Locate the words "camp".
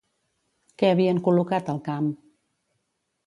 1.91-2.07